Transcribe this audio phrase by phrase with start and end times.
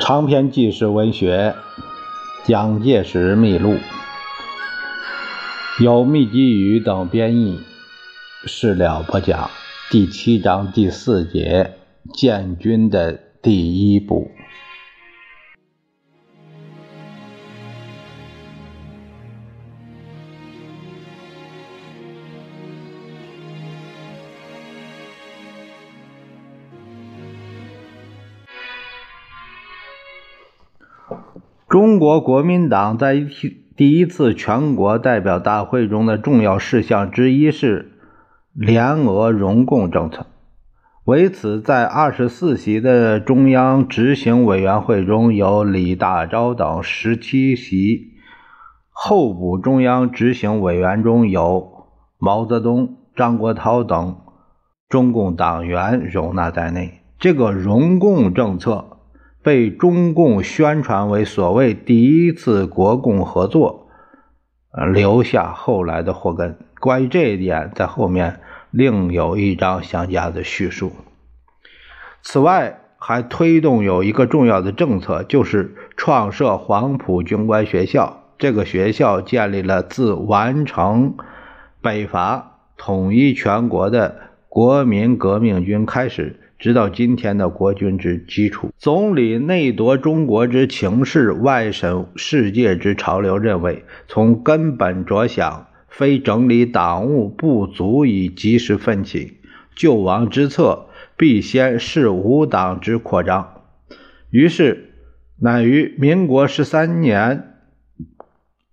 [0.00, 1.54] 长篇纪实文学
[2.48, 3.74] 《蒋介石秘录》，
[5.80, 7.60] 由密集语等编译，
[8.46, 9.50] 事了不讲。
[9.90, 11.74] 第七章第四节：
[12.14, 14.30] 建军的第一步。
[31.72, 33.26] 中国国民党在
[33.74, 37.92] 第一次全国代表大会中的重要事项之一是
[38.52, 40.26] 联俄容共政策。
[41.06, 48.12] 为此，在二十四席的中央执行委员会中有李大钊等十七席，
[48.90, 51.86] 候补中央执行委员中有
[52.18, 54.18] 毛泽东、张国焘等
[54.90, 57.00] 中共党员容纳在内。
[57.18, 58.91] 这个容共政策。
[59.42, 63.88] 被中共宣传为所谓第一次国共合作，
[64.70, 66.56] 呃留下后来的祸根。
[66.80, 68.40] 关于这一点，在后面
[68.70, 70.92] 另有一章详加的叙述。
[72.22, 78.20] 此外，还推动有一个重要的政策，就是创设黄埔军官学校。
[78.38, 81.16] 这个学校建立了自完成
[81.80, 84.16] 北伐、统一全国的
[84.48, 86.41] 国民革命军开始。
[86.62, 88.70] 直到今天的国军之基础。
[88.78, 99.38] 总理内夺中国之情势，外审世界之潮流，认为从根本着想，非整理党务不足以及时奋起
[99.74, 103.64] 救亡之策，必先是无党之扩张。
[104.30, 104.92] 于是，
[105.40, 107.56] 乃于民国十三年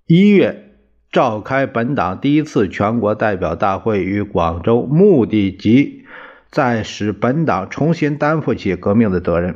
[0.05, 0.75] 一月
[1.11, 5.98] 召开本党第一次全国代表大会于广州，目的即。
[6.51, 9.55] 在使本党重新担负起革命的责任，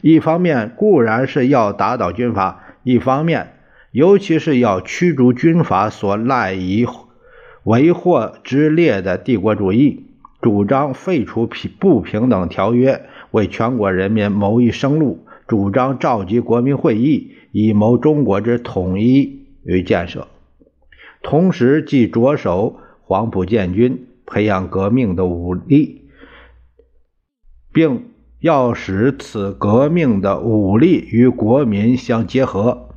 [0.00, 3.54] 一方面固然是要打倒军阀，一方面
[3.92, 6.86] 尤其是要驱逐军阀所赖以
[7.62, 10.06] 为祸之列的帝国主义，
[10.40, 20.26] 主张废除平不平等条约，为全国人民谋一生路，主张召集国民会议，以谋中国之统一与建设。
[21.22, 26.01] 同时，即着手黄埔建军，培养革命的武力。
[27.72, 28.10] 并
[28.40, 32.88] 要使此革命的武力与国民相结合，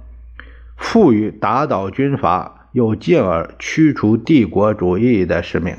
[0.76, 5.76] 赋予打倒军阀，又进而驱除帝国主义的使命。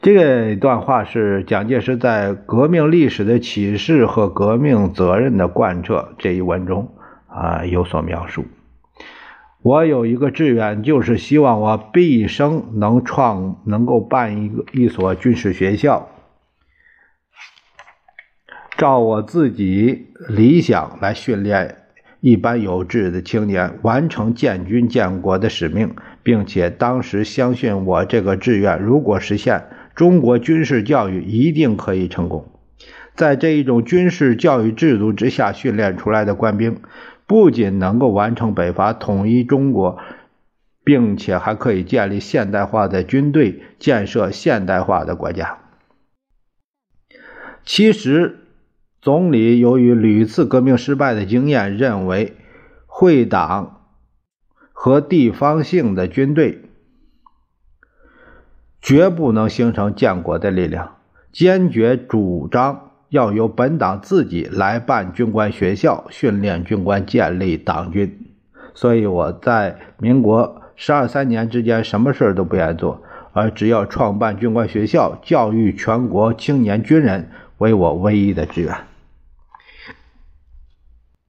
[0.00, 6.94] 这段话是蒋介石在革命历史的启示和革命责任的贯彻这一文中
[7.26, 8.44] 啊有所描述。
[9.64, 16.10] 我有一个志愿，就是希望我毕生能创，能够办一个一所军事学校，
[18.76, 21.76] 照我自己理想来训练
[22.20, 29.64] 一般有志的青年，完成建军建国的使命，并且当时相信我这个志愿如果实现，
[29.94, 32.46] 中国军事教育一定可以成功。
[33.14, 36.82] 在这一种军事教育制度之下训练出来的官兵。
[37.26, 39.98] 不仅能够完成北伐、统一中国，
[40.84, 45.58] 并且还可以建立现代化的军队，建设现代化的国家。
[47.64, 48.40] 其实，
[49.00, 52.36] 总理由于屡次革命失败的经验，认为
[52.86, 53.86] 会党
[54.72, 56.62] 和地方性的军队
[58.82, 60.96] 绝不能形成建国的力量，
[61.32, 62.83] 坚决主张。
[63.14, 68.26] 要由本党自己来办军官学校，训练军官，建立党军。
[68.74, 73.00] 所以我在民国十二三年之间，什么事都不愿做，
[73.32, 78.74] 而只要创办军官学校，教育全国青年军人，为我唯一的志愿。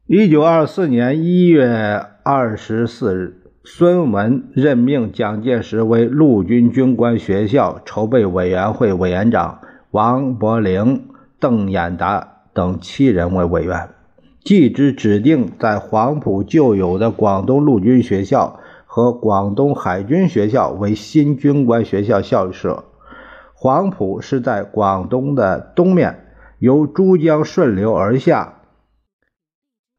[0.08, 9.60] 一九二四年一月二十四日，孙文任命蒋介石为陆军军官学校筹备委员会委员长，
[9.92, 11.10] 王伯龄。
[11.40, 13.90] 邓演达等七人为委员，
[14.44, 22.86] 继之指定在黄埔旧有的广东陆军学校和广东海军学校为新军官学校校舍。
[23.54, 26.26] 黄埔是在广东的东面，
[26.60, 28.62] 由珠江顺流而下，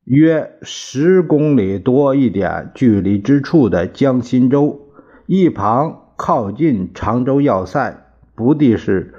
[0.05, 4.81] 约十公里多一点距离之处的江心洲，
[5.27, 8.05] 一旁靠近常州要塞，
[8.35, 9.13] 不地是。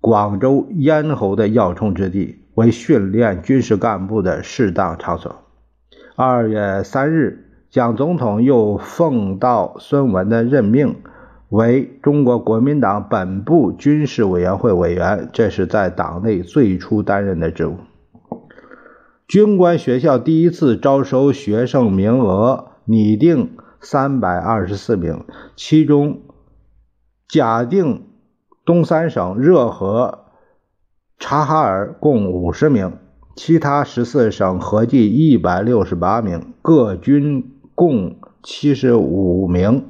[0.00, 5.36] 广州咽喉的要冲之地，为训练军事干部的适当场所。
[6.16, 10.96] 二月三日，蒋总统又奉到孙文的任命，
[11.48, 17.76] 为中国国民党本部军事委员会委员，这是在党内最初担任的职务。
[19.26, 23.50] 军官学校第一次招收学生名额拟定
[23.80, 25.24] 三百二十四名，
[25.54, 26.22] 其中
[27.28, 28.07] 假定
[28.68, 30.26] 东三省热河、
[31.18, 32.98] 察哈尔共五十名，
[33.34, 39.86] 其他十四省合计一百六十八名，各军共七十五名。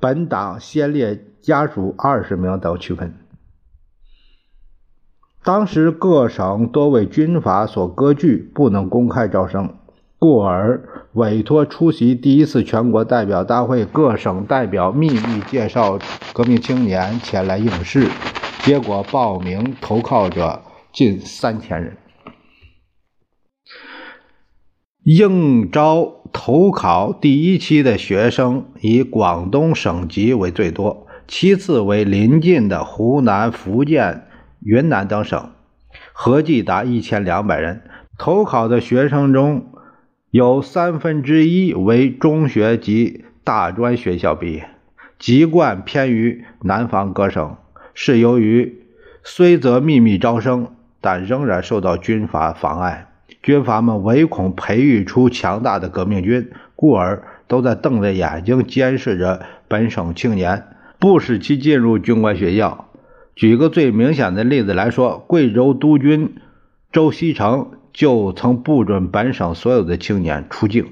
[0.00, 3.14] 本党先列家属二十名等区分。
[5.44, 9.74] 当时各省多为军阀所割据，不能公开招生，
[10.18, 15.98] 故而委托出席第一次全国代表大会各省代表秘密介绍
[16.34, 18.08] 革命青年前来应试，
[18.62, 20.62] 结果报名投靠者
[20.92, 21.96] 近三千人。
[25.02, 34.26] 应招投考第一期的学生以广东省级为最多，其次为邻近的湖南、福建、
[34.60, 35.50] 云南等省，
[36.12, 37.82] 合计达一千两百人。
[38.18, 39.67] 投考的学生中
[40.30, 44.68] 有三分之一为中学及大专学校毕业，
[45.18, 47.56] 籍贯偏于南方各省，
[47.94, 48.82] 是由于
[49.24, 50.68] 虽则秘密招生，
[51.00, 53.06] 但仍然受到军阀妨碍。
[53.42, 60.64] 军阀们唯恐培育出强大的革命军，故而都在瞪着眼睛监视着本省青年，
[60.98, 62.90] 不使其进入军官学校。
[63.34, 66.34] 举个最明显的例子来说，贵州督军
[66.92, 70.86] 周锡成就曾不准本省所有的青年出境。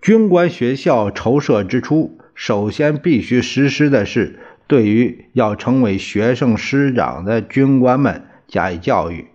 [0.00, 9.26] 军官学校筹设之初，首先必须实施的是对于要成为学生师长的军官们加以教育。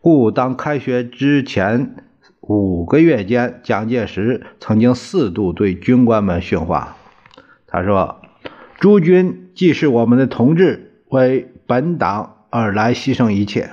[0.00, 1.96] 故当开学之前
[2.40, 6.96] 五个月间，蒋介石曾经四度对军官们训话。
[7.66, 8.20] 他说
[8.78, 13.70] ：“诸军既是我们的同志，为本党而来牺牲一切。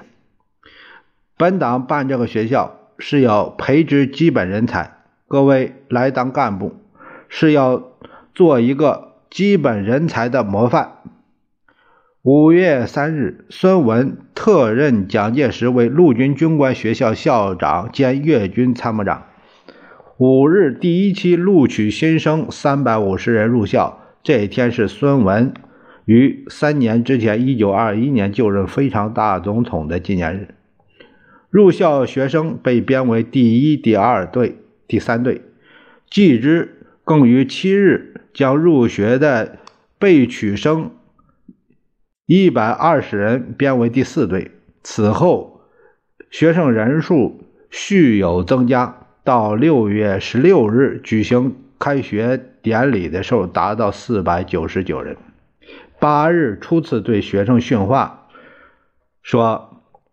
[1.42, 4.98] 本党办这个学校是要培植基本人才，
[5.28, 6.76] 各位来当干部
[7.30, 7.82] 是要
[8.36, 10.98] 做一个基本人才的模范。”
[12.22, 19.24] 五月三日，孙文特任蒋介石为陆军军官学校校长兼粤军参谋长。
[20.20, 23.98] 五日，第一期录取新生三百五十人入校。
[24.22, 25.56] 这一天是孙文
[26.06, 30.54] 于三年之前，一九二一年就任非常大总统的纪念日。
[31.52, 34.56] 入校学生被编为第一、第二队、
[34.88, 35.42] 第三队。
[36.10, 39.60] 继之，更于七日将入学的
[40.00, 40.92] 被取生。
[42.26, 44.52] 一百二十人编为第四队，
[44.82, 45.62] 此后
[46.30, 55.18] 学生人数续有增加，到六月十六日举行开学典礼的时候，达到四百九十九人。
[56.00, 58.30] 八日初次对学生训话，
[59.22, 59.71] 说：“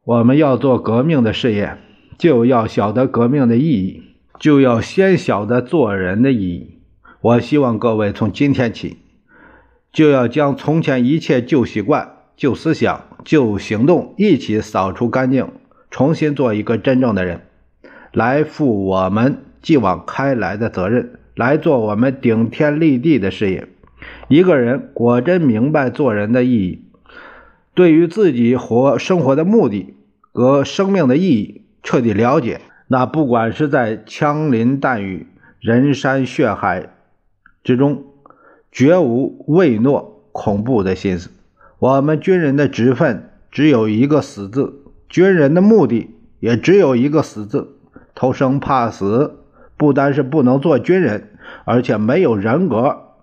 [0.08, 1.76] 我们要做革命的事业，
[2.16, 4.05] 就要晓得革命的意义，
[4.40, 6.78] 就要先晓得做人的意义。
[7.20, 8.96] 我希望各位从今天起。”
[9.93, 15.46] 就要将从前一切旧习惯、旧思想、旧行动一起扫除干净，
[15.90, 17.43] 重新做一个真正的人，
[18.10, 23.69] 来负我们继往开来的责任，来做我们顶天立地的事业。
[24.29, 26.84] 一个人果真明白做人的意义，
[27.74, 29.96] 对于自己活生活的目的
[30.38, 35.26] 和生命的意义彻底了解，那不管是在枪林弹雨、
[35.58, 36.90] 人山血海
[37.64, 38.04] 之中。
[38.70, 41.30] 绝无畏懦恐怖的心思。
[41.80, 47.76] 我们军人的职分只有一个死字，军人的目的也只有一个死字。
[48.14, 49.40] 偷生怕死，
[49.76, 51.30] 不单是不能做军人，
[51.64, 53.14] 而且没有人格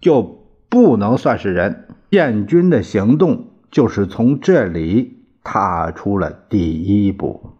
[0.00, 1.88] 就不能算是人。
[2.08, 7.51] 建军的行动就是从这里踏出了第一步。